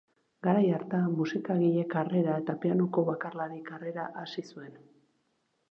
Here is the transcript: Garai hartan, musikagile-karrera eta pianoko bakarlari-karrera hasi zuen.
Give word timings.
Garai 0.45 0.63
hartan, 0.77 1.03
musikagile-karrera 1.19 2.39
eta 2.45 2.57
pianoko 2.65 3.05
bakarlari-karrera 3.11 4.09
hasi 4.25 4.47
zuen. 4.55 4.75